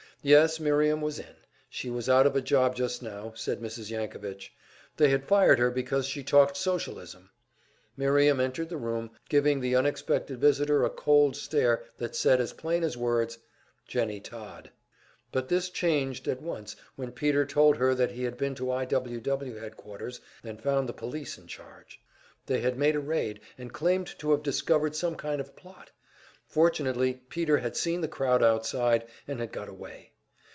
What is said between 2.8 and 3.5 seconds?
now,